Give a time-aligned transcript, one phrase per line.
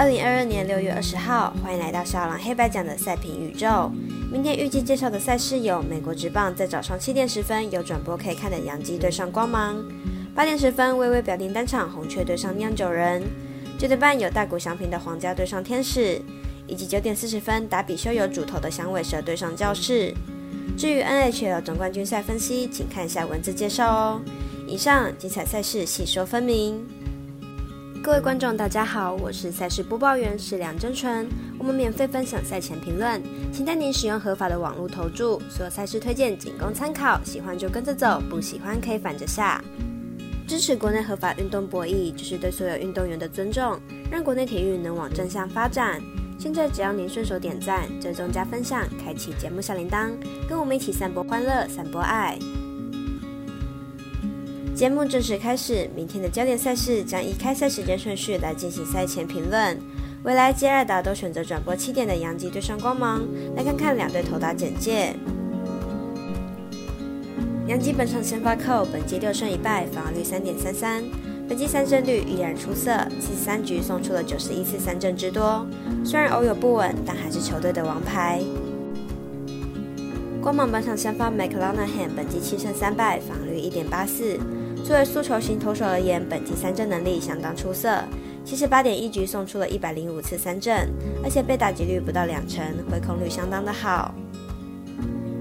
[0.00, 3.92] 二零二二年六月二十号，欢迎来到少狼黑白奖的赛评宇宙。
[4.32, 9.76] 明天预计介绍的赛事有：美国职棒在早上七点十分有转播可以看的洋基对上光芒；
[10.34, 13.20] 八点十分微微表定单场红雀对上酿酒人；
[13.78, 16.22] 九点半有大谷翔平的皇家对上天使；
[16.66, 20.14] 以及九点四十分打比修有主投的响尾蛇对上教室。
[20.78, 24.22] 至于 NHL 总冠军赛分析，请看一下文字介绍哦。
[24.66, 26.86] 以上精彩赛事细说分明。
[28.02, 31.28] 各位观众，大家好，我是赛事播报员是梁真纯。
[31.58, 35.38] 我们免费分享赛前评论，请带您使用合法的网络投注。
[35.50, 39.62] 所有赛事推荐仅供参考，喜欢就跟着走，不喜欢可以反着下。
[40.48, 43.78] 支持国内合法运动博弈，就是对所有运动员的尊重，
[44.10, 46.00] 让国内体育能往正向发展。
[46.38, 50.08] 现在只要您顺手点赞、追踪加分享、开启节目小铃铛，
[50.48, 52.38] 跟我们一起散播欢乐、散播爱。
[54.80, 59.78] 节目正式开始，明天的焦点赛事将以开赛时间顺序来进行赛前评论。
[60.22, 63.20] 未来接二打都选择转播七点的杨基对上光芒，
[63.54, 65.14] 来看看两队投打简介。
[67.66, 71.04] 杨基本场先发扣，本季六胜一败，防御率三点三三，
[71.46, 75.66] 本季三振率依然出色，七十三局送出了九十一次三振之多。
[76.02, 78.40] 虽然偶有不稳，但还是球队的王牌。
[80.40, 84.40] 光芒本场先发 McLanahan，本季七胜三败，防御率一点八四。
[84.84, 88.02] 作为速球型投手而言，本季三振能力相当出色，
[88.44, 90.88] 七十八点一局送出了一百零五次三振，
[91.22, 94.12] 而且被打击率不到两成，回空率相当的好。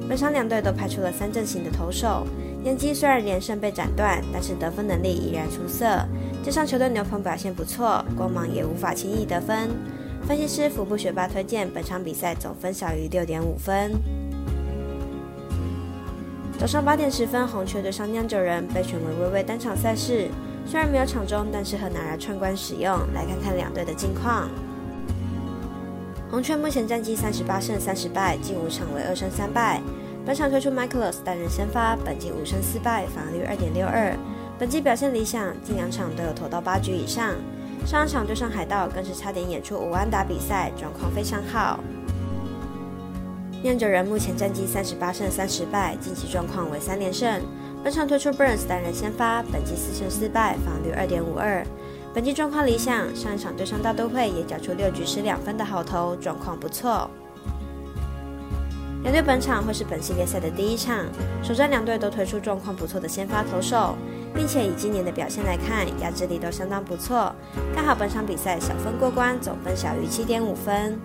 [0.08, 2.28] 本场两队都派出了三振型的投手，
[2.64, 6.06] 杨基虽然连胜被斩断，但是得分能力依然出色，
[6.44, 9.70] 这场球队牛棚表现不错，光芒也无法轻易得分。
[10.28, 13.92] 分析师福布学霸推荐本场比赛总分小于六点五分。
[16.60, 20.28] 早上八点十分，红雀对上酿酒人被选为微微单场赛事，
[20.66, 22.92] 虽然没有场中，但是很拿来串关使用。
[23.14, 24.50] 来看看两队的近况。
[26.30, 29.82] 红雀目前战绩三十八胜三十败，近五场为二胜三败。
[30.26, 34.14] 本场推出 Michaelos 单人先发，本季五胜四败，防御率二点六二。
[34.60, 37.36] 本季表现理想，近两场都有投到八局以上。
[37.86, 41.80] 上一场对上海盗更是差点演出五安打比赛，状况非常好。
[43.62, 47.42] 酿酒人目前战绩三十八胜三十败，近期状况为三连胜。
[47.84, 51.66] 本场推出 Burns 单人先发，本季四胜四败，防率二点五二。
[52.14, 57.10] 本季状况理想，上一场对上大都会也缴出六局失两分的好投，状况不错。
[59.04, 61.06] 两队本场会是本系列赛的第一场，
[61.44, 63.94] 首战两队都推出状况不错的先发投手，
[64.34, 67.36] 并且以今年的表现来看，压制力都相当不错。
[67.76, 70.98] 看好本场比赛小分过关，总分小于七点五分。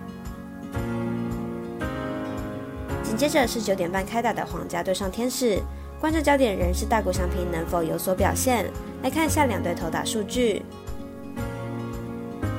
[3.15, 5.59] 接着是九点半开打的皇家对上天使，
[5.99, 8.65] 关注焦点仍是大谷翔平能否有所表现。
[9.01, 10.63] 来看一下两队投打数据。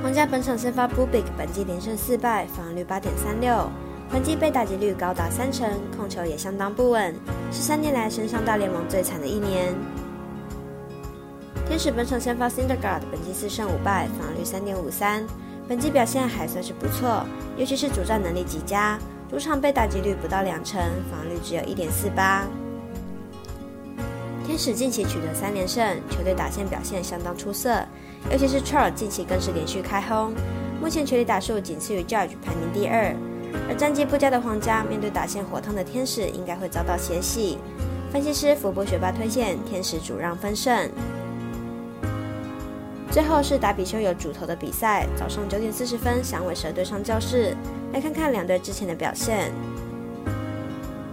[0.01, 3.69] 皇家本场先发 Bubik，本季连胜四败，防率八点三六，
[4.11, 7.13] 本季被打击率高达三成，控球也相当不稳，
[7.51, 9.75] 是三年来升上大联盟最惨的一年。
[11.67, 15.25] 天使本场先发 Cindergard，本季四胜五败，防率三点五三，
[15.67, 17.25] 本季表现还算是不错，
[17.57, 18.97] 尤其是主战能力极佳。
[19.29, 22.45] 主场被打击率不到两成，防御率只有一点四八。
[24.45, 27.83] 天使近期取得三连胜，球队打线表现相当出色，
[28.31, 30.33] 尤其是 Charles 近期更是连续开轰，
[30.81, 33.13] 目前全力打数仅次于 Judge，排名第二。
[33.67, 37.57] 而战绩不佳的皇家面对打线火烫的天使，应该会遭到血洗。
[38.09, 40.89] 分析师福波学霸推荐天使主让分胜。
[43.09, 47.55] 最后是达比修有主投的比赛，早上九点四十分，响尾蛇对上教室。
[47.93, 49.51] 来看看两队之前的表现。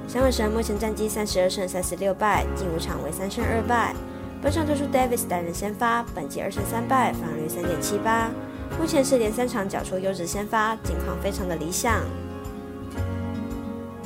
[0.06, 3.94] 响尾蛇目前战绩三十二胜三十六败，近五场为三胜二败。
[4.42, 8.30] 本场推出 Davis 单人先发，本季二胜三败，防御率三点七八。
[8.78, 12.02] 目前是连三场缴出优质先发，近况非常的理想。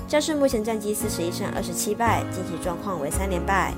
[0.06, 3.75] 教士目前战绩四十一胜二十七败，近期状况为三连败。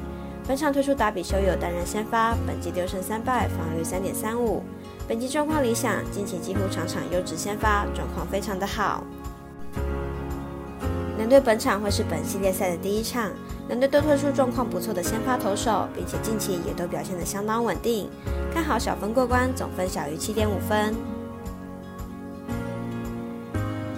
[0.50, 4.64] 本场推出达比修有单人先发，本季六胜三败，防御三点三五。
[5.06, 9.04] 本季状况理想，近期几乎场场优质先发，状况非常的好。
[11.18, 13.30] 两队本场会是本系列赛的第一场，
[13.68, 18.10] 两队都推出状况不错的先发投手，并且近期也都表现得相当稳定，
[18.52, 21.19] 看好小分过关，总分小于七点五分。